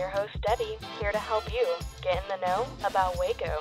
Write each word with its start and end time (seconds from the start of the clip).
Your 0.00 0.08
host, 0.08 0.32
Debbie, 0.48 0.80
here 0.96 1.12
to 1.12 1.20
help 1.20 1.44
you 1.52 1.60
get 2.00 2.16
in 2.16 2.26
the 2.32 2.40
know 2.40 2.64
about 2.88 3.20
Waco. 3.20 3.52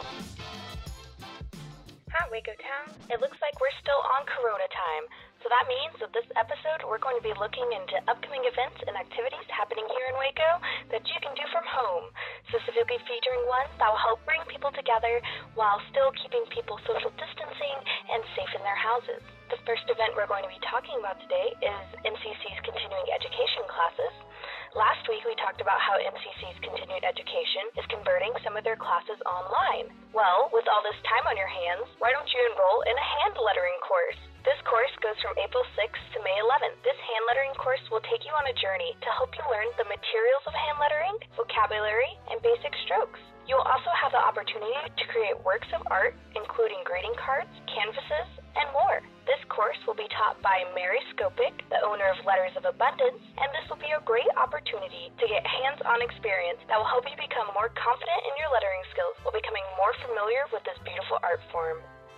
Hi, 2.16 2.24
Waco 2.32 2.56
Town. 2.64 2.96
It 3.12 3.20
looks 3.20 3.36
like 3.44 3.60
we're 3.60 3.76
still 3.84 4.00
on 4.16 4.24
Corona 4.24 4.64
time, 4.72 5.04
so 5.44 5.52
that 5.52 5.68
means 5.68 6.00
that 6.00 6.16
this 6.16 6.24
episode 6.40 6.88
we're 6.88 7.04
going 7.04 7.20
to 7.20 7.26
be 7.28 7.36
looking 7.36 7.68
into 7.76 8.00
upcoming 8.08 8.48
events 8.48 8.80
and 8.88 8.96
activities 8.96 9.44
happening 9.52 9.84
here 9.92 10.08
in 10.08 10.16
Waco 10.16 10.64
that 10.96 11.04
you 11.12 11.20
can 11.20 11.36
do 11.36 11.44
from 11.52 11.68
home, 11.68 12.08
specifically 12.48 13.04
featuring 13.04 13.44
ones 13.52 13.76
that 13.76 13.92
will 13.92 14.00
help 14.00 14.24
bring 14.24 14.40
people 14.48 14.72
together 14.72 15.20
while 15.60 15.84
still 15.92 16.16
keeping 16.24 16.48
people 16.56 16.80
social 16.88 17.12
distancing 17.20 17.78
and 18.16 18.24
safe 18.40 18.56
in 18.56 18.64
their 18.64 18.80
houses. 18.80 19.20
The 19.52 19.60
first 19.68 19.84
event 19.92 20.16
we're 20.16 20.32
going 20.32 20.48
to 20.48 20.54
be 20.56 20.64
talking 20.64 20.96
about 21.04 21.20
today 21.20 21.52
is 21.60 21.88
MCC's 22.08 22.64
continuing 22.64 23.08
education 23.12 23.68
classes. 23.68 24.29
Last 24.78 25.02
week 25.10 25.26
we 25.26 25.34
talked 25.42 25.66
about 25.66 25.82
how 25.82 25.98
MCC's 25.98 26.62
continued 26.62 27.02
education 27.02 27.74
is 27.74 27.90
converting 27.90 28.30
some 28.46 28.54
of 28.54 28.62
their 28.62 28.78
classes 28.78 29.18
online. 29.26 29.90
Well, 30.14 30.54
with 30.54 30.70
all 30.70 30.86
this 30.86 31.02
time 31.10 31.26
on 31.26 31.34
your 31.34 31.50
hands, 31.50 31.90
why 31.98 32.14
don't 32.14 32.30
you 32.30 32.38
enroll 32.54 32.86
in 32.86 32.94
a 32.94 33.10
hand 33.18 33.34
lettering 33.42 33.82
course? 33.82 34.22
This 34.46 34.62
course 34.70 34.94
goes 35.02 35.18
from 35.26 35.34
April 35.42 35.66
6th 35.74 36.06
to 36.14 36.22
May 36.22 36.38
11th. 36.38 36.78
This 36.86 37.02
hand 37.02 37.24
lettering 37.26 37.58
course 37.58 37.82
will 37.90 38.06
take 38.14 38.22
you 38.30 38.34
on 38.38 38.46
a 38.46 38.60
journey 38.62 38.94
to 38.94 39.10
help 39.18 39.34
you 39.34 39.42
learn 39.50 39.74
the 39.82 39.90
materials 39.90 40.46
of 40.46 40.54
hand 40.54 40.78
lettering, 40.78 41.18
vocabulary, 41.34 42.14
and 42.30 42.38
basic 42.46 42.78
strokes. 42.86 43.18
You 43.50 43.58
will 43.58 43.66
also 43.66 43.90
have 43.98 44.14
the 44.14 44.22
opportunity 44.22 44.78
to 44.86 45.10
create 45.10 45.34
works 45.42 45.68
of 45.74 45.82
art, 45.90 46.14
including 46.38 46.86
greeting 46.86 47.18
cards, 47.18 47.50
canvases, 47.66 48.30
and 48.56 48.68
more. 48.74 49.04
This 49.30 49.42
course 49.46 49.78
will 49.86 49.98
be 49.98 50.10
taught 50.10 50.42
by 50.42 50.66
Mary 50.74 50.98
Skopik, 51.14 51.54
the 51.70 51.82
owner 51.86 52.10
of 52.10 52.18
Letters 52.26 52.58
of 52.58 52.66
Abundance, 52.66 53.22
and 53.38 53.50
this 53.54 53.66
will 53.70 53.78
be 53.78 53.94
a 53.94 54.02
great 54.02 54.30
opportunity 54.34 55.14
to 55.22 55.26
get 55.30 55.46
hands 55.46 55.82
on 55.86 56.02
experience 56.02 56.58
that 56.66 56.82
will 56.82 56.90
help 56.90 57.06
you 57.06 57.18
become 57.20 57.54
more 57.54 57.70
confident 57.78 58.22
in 58.26 58.34
your 58.42 58.50
lettering 58.50 58.82
skills 58.90 59.14
while 59.22 59.36
becoming 59.36 59.66
more 59.78 59.94
familiar 60.02 60.50
with 60.50 60.66
this 60.66 60.82
beautiful 60.82 61.22
art 61.22 61.42
form. 61.54 61.78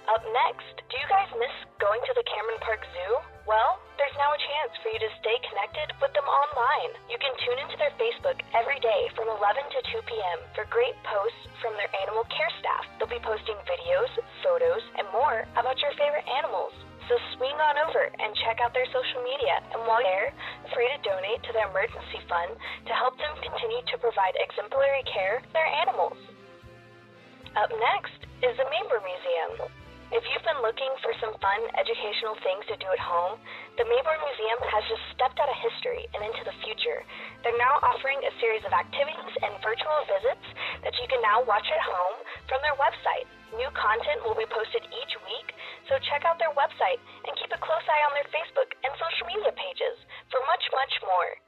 Up 0.09 0.23
next, 0.33 0.81
do 0.89 0.97
you 0.97 1.07
guys 1.11 1.29
miss 1.37 1.53
going 1.77 2.01
to 2.01 2.13
the 2.17 2.25
Cameron 2.25 2.59
Park 2.65 2.81
Zoo? 2.89 3.11
Well, 3.45 3.77
there's 4.01 4.15
now 4.17 4.33
a 4.33 4.39
chance 4.39 4.73
for 4.81 4.89
you 4.89 4.97
to 4.97 5.11
stay 5.21 5.37
connected 5.45 5.93
with 6.01 6.09
them 6.17 6.25
online. 6.25 6.91
You 7.05 7.21
can 7.21 7.33
tune 7.45 7.59
into 7.61 7.77
their 7.77 7.93
Facebook 8.01 8.41
every 8.57 8.81
day 8.81 9.11
from 9.13 9.29
11 9.29 9.61
to 9.61 9.79
2 9.93 10.01
p.m. 10.09 10.39
for 10.57 10.65
great 10.73 10.97
posts 11.05 11.43
from 11.61 11.77
their 11.77 11.89
animal 12.01 12.25
care 12.33 12.49
staff. 12.57 12.85
They'll 12.97 13.13
be 13.13 13.21
posting 13.21 13.57
videos, 13.69 14.09
photos, 14.51 14.83
and 14.99 15.07
more 15.15 15.47
about 15.55 15.79
your 15.79 15.95
favorite 15.95 16.27
animals. 16.27 16.75
So 17.07 17.15
swing 17.39 17.55
on 17.55 17.79
over 17.87 18.03
and 18.03 18.35
check 18.43 18.59
out 18.59 18.75
their 18.75 18.87
social 18.91 19.23
media. 19.23 19.63
And 19.71 19.87
while 19.87 20.03
you're 20.03 20.31
there, 20.31 20.35
free 20.75 20.91
to 20.91 20.99
donate 21.07 21.39
to 21.47 21.51
their 21.55 21.71
emergency 21.71 22.19
fund 22.27 22.51
to 22.87 22.93
help 22.99 23.15
them 23.15 23.31
continue 23.39 23.79
to 23.79 23.95
provide 24.03 24.35
exemplary 24.35 25.07
care 25.07 25.39
to 25.39 25.49
their 25.55 25.71
animals. 25.87 26.19
Up 27.55 27.71
next 27.71 28.19
is 28.43 28.55
the 28.59 28.67
Mayborn 28.67 29.03
Museum. 29.03 29.71
If 30.11 30.27
you've 30.27 30.43
been 30.43 30.59
looking 30.59 30.91
for 30.99 31.15
some 31.23 31.31
fun 31.39 31.61
educational 31.79 32.35
things 32.43 32.67
to 32.67 32.75
do 32.83 32.91
at 32.91 32.99
home, 32.99 33.39
the 33.79 33.87
Mayborn 33.87 34.19
Museum 34.19 34.59
has 34.67 34.83
just 34.91 34.99
stepped 35.15 35.39
out 35.39 35.47
of 35.47 35.55
history 35.63 36.03
and 36.11 36.19
into 36.19 36.43
the 36.43 36.51
future. 36.67 37.07
They're 37.47 37.55
now 37.55 37.79
offering 37.79 38.19
a 38.19 38.35
series 38.43 38.59
of 38.67 38.75
activities 38.75 39.33
and 39.39 39.55
virtual 39.63 40.03
visits 40.11 40.43
that 40.83 40.91
you 40.99 41.07
can 41.07 41.23
now 41.23 41.47
watch 41.47 41.63
at 41.63 41.79
home 41.79 42.19
from 42.51 42.59
their 42.59 42.75
website. 42.75 43.23
New 43.55 43.71
content 43.71 44.19
will 44.27 44.35
be 44.35 44.43
posted 44.51 44.83
each 44.83 45.13
week, 45.23 45.55
so 45.87 45.95
check 46.11 46.27
out 46.27 46.35
their 46.43 46.51
website 46.59 46.99
and 47.23 47.31
keep 47.39 47.55
a 47.55 47.63
close 47.63 47.87
eye 47.87 48.03
on 48.03 48.11
their 48.11 48.27
Facebook 48.35 48.67
and 48.83 48.91
social 48.99 49.31
media 49.31 49.55
pages 49.55 49.95
for 50.27 50.43
much, 50.43 50.63
much 50.75 50.91
more. 51.07 51.39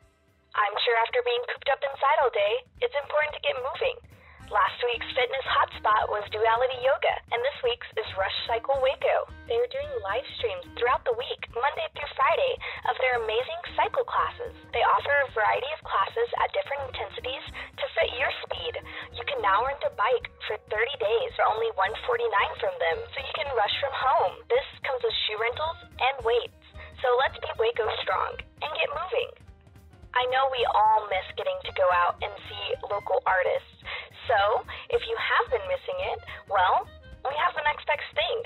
I'm 0.55 0.77
sure 0.87 0.95
after 1.03 1.19
being 1.27 1.43
cooped 1.51 1.67
up 1.67 1.83
inside 1.83 2.17
all 2.23 2.31
day, 2.31 2.63
it's 2.79 2.95
important 2.95 3.35
to 3.35 3.43
get 3.43 3.59
moving. 3.59 4.12
Last 4.51 4.75
week's 4.83 5.07
fitness 5.15 5.47
hotspot 5.47 6.11
was 6.11 6.27
Duality 6.27 6.75
Yoga, 6.83 7.15
and 7.31 7.39
this 7.39 7.59
week's 7.63 7.87
is 7.95 8.09
Rush 8.19 8.35
Cycle 8.43 8.75
Waco. 8.83 9.31
They 9.47 9.55
are 9.55 9.71
doing 9.71 9.87
live 10.03 10.27
streams 10.35 10.67
throughout 10.75 11.07
the 11.07 11.15
week, 11.15 11.47
Monday 11.55 11.87
through 11.95 12.11
Friday, 12.11 12.53
of 12.91 12.95
their 12.99 13.23
amazing 13.23 13.61
cycle 13.79 14.03
classes. 14.03 14.51
They 14.75 14.83
offer 14.83 15.15
a 15.15 15.31
variety 15.31 15.71
of 15.71 15.87
classes 15.87 16.29
at 16.43 16.51
different 16.51 16.91
intensities 16.91 17.45
to 17.79 17.85
fit 17.95 18.19
your 18.19 18.31
speed. 18.43 18.73
You 19.15 19.23
can 19.31 19.39
now 19.39 19.63
rent 19.63 19.79
a 19.87 19.95
bike 19.95 20.27
for 20.43 20.59
30 20.67 20.75
days 20.99 21.31
for 21.39 21.47
only 21.47 21.71
149 21.79 22.03
from 22.59 22.75
them, 22.83 22.97
so 23.15 23.23
you 23.23 23.33
can 23.39 23.47
rush 23.55 23.75
from 23.79 23.95
home. 23.95 24.43
This 24.51 24.67
comes 24.83 24.99
with 25.07 25.15
shoe 25.23 25.39
rentals 25.39 25.79
and 25.87 26.15
weights. 26.27 26.59
So 26.99 27.07
let's 27.23 27.39
be 27.39 27.51
Waco 27.55 27.87
strong 28.03 28.35
and 28.59 28.71
get 28.75 28.91
moving. 28.91 29.31
I 30.13 30.29
know 30.29 30.45
we 30.53 30.61
all 30.77 31.09
miss 31.09 31.25
getting 31.33 31.57
to 31.65 31.73
go 31.73 31.87
out 32.05 32.21
and 32.21 32.29
see 32.45 32.65
local 32.85 33.17
artists. 33.25 33.81
So, 34.27 34.63
if 34.89 35.03
you 35.03 35.15
have 35.19 35.45
been 35.51 35.65
missing 35.67 35.99
it, 36.15 36.19
well, 36.47 36.87
we 37.27 37.35
have 37.39 37.55
the 37.55 37.63
next 37.63 37.87
best 37.87 38.07
thing. 38.15 38.37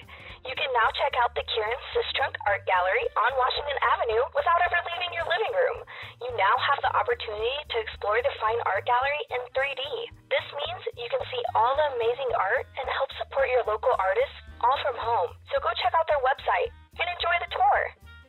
You 0.46 0.54
can 0.54 0.70
now 0.74 0.90
check 0.94 1.14
out 1.22 1.34
the 1.34 1.46
Kieran 1.50 1.82
Sistrunk 1.92 2.34
Art 2.46 2.64
Gallery 2.70 3.06
on 3.14 3.32
Washington 3.36 3.78
Avenue 3.94 4.24
without 4.38 4.62
ever 4.70 4.80
leaving 4.94 5.12
your 5.18 5.26
living 5.26 5.54
room. 5.54 5.82
You 6.24 6.32
now 6.38 6.56
have 6.62 6.80
the 6.86 6.94
opportunity 6.94 7.58
to 7.74 7.78
explore 7.82 8.22
the 8.22 8.34
fine 8.42 8.62
art 8.70 8.86
gallery 8.86 9.24
in 9.34 9.42
3D. 9.54 9.82
This 10.30 10.46
means 10.56 10.82
you 10.98 11.10
can 11.10 11.22
see 11.30 11.42
all 11.58 11.74
the 11.76 11.90
amazing 11.98 12.32
art 12.38 12.70
and 12.78 12.88
help 12.90 13.10
support 13.18 13.50
your 13.50 13.66
local 13.66 13.94
artists 13.98 14.38
all 14.62 14.78
from 14.82 14.98
home. 14.98 15.36
So 15.54 15.62
go 15.62 15.70
check 15.78 15.94
out 15.94 16.08
their 16.10 16.22
website 16.22 16.72
and 17.02 17.06
enjoy 17.12 17.36
the 17.44 17.52
tour. 17.54 17.80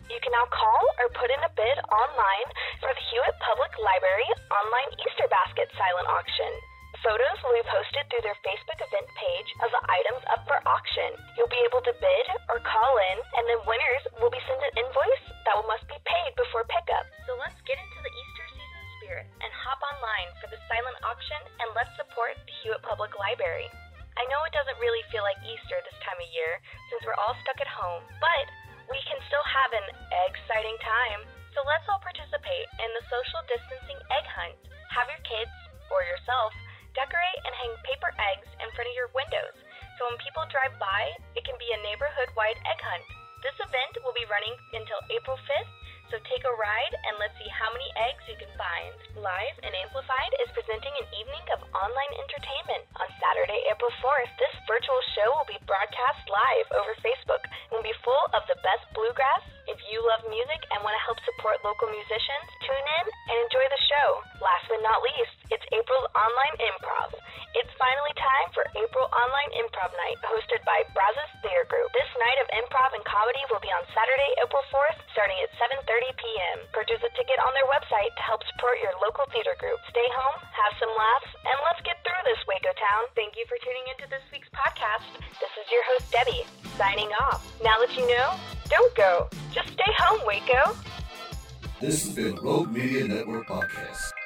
You 0.09 0.19
can 0.25 0.33
now 0.33 0.49
call 0.49 0.83
or 1.05 1.13
put 1.17 1.29
in 1.29 1.41
a 1.45 1.53
bid 1.53 1.79
online 1.93 2.49
for 2.81 2.89
the 2.93 3.05
Hewitt 3.13 3.37
Public 3.45 3.73
Library 3.77 4.29
online 4.49 4.91
Easter 5.05 5.29
basket 5.29 5.69
silent 5.77 6.09
auction. 6.09 6.53
Photos 6.99 7.39
will 7.47 7.55
be 7.55 7.63
posted 7.71 8.03
through 8.11 8.27
their 8.27 8.39
Facebook 8.43 8.83
event 8.83 9.07
page 9.15 9.51
of 9.63 9.71
the 9.71 9.83
items 9.87 10.23
up 10.35 10.43
for 10.51 10.59
auction. 10.67 11.15
You'll 11.39 11.51
be 11.51 11.63
able 11.63 11.79
to 11.87 11.95
bid 11.95 12.27
or 12.51 12.59
call 12.67 12.99
in, 13.15 13.19
and 13.39 13.45
then 13.47 13.63
winners 13.71 14.05
will 14.19 14.35
be 14.35 14.43
sent 14.51 14.59
an 14.59 14.75
invoice 14.83 15.25
that 15.47 15.55
will 15.55 15.71
must 15.71 15.87
be 15.87 15.95
paid 16.03 16.35
before 16.35 16.67
pickup. 16.67 17.07
So 17.31 17.39
let's 17.39 17.55
get 17.71 17.79
into 17.79 18.01
the 18.03 18.11
Easter 18.11 18.47
season 18.51 18.83
spirit 18.99 19.27
and 19.31 19.51
hop 19.55 19.79
online 19.79 20.31
for 20.43 20.51
the 20.51 20.59
silent 20.67 20.99
auction 21.07 21.39
and 21.63 21.71
let's 21.79 21.95
support 21.95 22.35
the 22.43 22.55
Hewitt 22.67 22.83
Public 22.83 23.15
Library. 23.15 23.71
I 24.19 24.27
know 24.27 24.43
it 24.43 24.51
doesn't 24.51 24.83
really 24.83 25.07
feel 25.15 25.23
like 25.23 25.39
Easter 25.47 25.79
this 25.87 25.99
time 26.03 26.19
of 26.19 26.29
year 26.35 26.59
since 26.91 27.07
we're 27.07 27.17
all 27.23 27.39
stuck 27.47 27.63
at 27.63 27.71
home, 27.71 28.03
but 28.19 28.47
we 28.91 28.99
can 29.07 29.23
still 29.31 29.47
have 29.47 29.71
an 29.71 29.87
exciting 30.35 30.75
time. 30.83 31.23
So 31.55 31.63
let's 31.63 31.87
all 31.87 32.03
participate 32.03 32.67
in 32.83 32.91
the 32.99 33.07
social 33.07 33.39
distancing 33.47 34.03
egg 34.11 34.27
hunt. 34.27 34.59
Have 34.99 35.07
your 35.07 35.23
kids 35.23 35.55
or 35.95 36.03
yourself 36.03 36.51
by, 42.39 42.55
it 42.55 42.55
can 42.55 42.71
be 42.71 42.71
a 42.71 42.71
neighborhood 42.71 42.71
wide 42.71 42.71
egg 42.71 42.81
hunt. 42.87 43.07
This 43.43 43.59
event 43.59 43.99
will 44.07 44.15
be 44.15 44.27
running 44.31 44.55
until 44.71 45.03
April 45.11 45.35
5th, 45.35 45.71
So 46.09 46.17
take 46.25 46.41
a 46.47 46.55
ride 46.57 46.95
and 47.05 47.21
let's 47.21 47.37
see 47.37 47.51
how 47.53 47.69
many 47.69 47.85
eggs 48.09 48.25
you 48.31 48.39
can 48.41 48.49
find. 48.57 48.95
Live 49.21 49.57
and 49.61 49.75
Amplified 49.75 50.33
is 50.41 50.55
presenting 50.57 50.95
an 50.97 51.05
evening 51.19 51.45
of 51.53 51.67
online 51.75 52.13
entertainment. 52.17 52.89
On 52.97 53.09
Saturday, 53.21 53.61
April 53.69 53.93
4th, 54.01 54.31
this 54.41 54.55
virtual 54.65 55.03
show 55.19 55.29
will 55.37 55.51
be 55.51 55.61
broadcast 55.69 56.23
live 56.31 56.69
over 56.79 56.95
Facebook 57.05 57.43
and 57.45 57.77
will 57.77 57.85
be 57.85 58.07
full 58.07 58.25
of 58.33 58.47
the 58.49 58.57
best 58.65 58.89
bluegrass. 58.97 59.45
If 59.69 59.77
you 59.93 60.01
love 60.01 60.25
music 60.33 60.65
and 60.73 60.81
want 60.81 60.97
to 60.97 61.05
help 61.05 61.21
support 61.29 61.61
local 61.61 61.91
musicians, 61.93 62.49
tune 62.65 62.87
in 63.03 63.05
and 63.29 63.37
enjoy 63.45 63.67
the 63.69 63.83
show. 63.93 64.09
Last 64.41 64.65
but 64.73 64.81
not 64.81 65.05
least, 65.05 65.37
it's 65.53 65.67
April's 65.77 66.09
Online 66.17 66.57
Improv. 66.73 67.21
It's 67.59 67.75
finally 67.77 68.15
time 68.17 68.49
for 68.55 68.65
April 68.79 69.11
Online 69.13 69.51
Improv 69.61 69.91
Night, 69.93 70.17
hosted 70.23 70.63
by 70.63 70.89
Brazos 70.95 71.18
will 73.51 73.61
be 73.65 73.73
on 73.73 73.85
Saturday, 73.97 74.31
April 74.45 74.65
4th, 74.69 74.99
starting 75.13 75.37
at 75.41 75.51
7.30 75.57 75.85
p.m. 76.21 76.59
Purchase 76.73 77.01
a 77.01 77.11
ticket 77.17 77.37
on 77.41 77.53
their 77.57 77.69
website 77.73 78.13
to 78.17 78.23
help 78.25 78.45
support 78.53 78.77
your 78.85 78.93
local 79.01 79.25
theater 79.33 79.57
group. 79.57 79.81
Stay 79.89 80.09
home, 80.13 80.39
have 80.53 80.73
some 80.77 80.93
laughs, 80.93 81.31
and 81.49 81.57
let's 81.65 81.81
get 81.85 81.97
through 82.05 82.23
this, 82.29 82.41
Waco 82.45 82.73
Town. 82.77 83.09
Thank 83.17 83.41
you 83.41 83.49
for 83.49 83.57
tuning 83.65 83.87
into 83.89 84.05
this 84.13 84.25
week's 84.33 84.49
podcast. 84.53 85.05
This 85.41 85.53
is 85.57 85.67
your 85.73 85.85
host, 85.93 86.07
Debbie, 86.13 86.45
signing 86.77 87.09
off. 87.25 87.41
Now 87.65 87.81
that 87.81 87.93
you 87.97 88.05
know, 88.09 88.37
don't 88.69 88.93
go. 88.95 89.33
Just 89.53 89.73
stay 89.73 89.93
home, 89.97 90.21
Waco. 90.29 90.77
This 91.81 92.05
has 92.05 92.13
been 92.13 92.37
Rogue 92.45 92.69
Media 92.69 93.09
Network 93.09 93.49
podcast. 93.49 94.18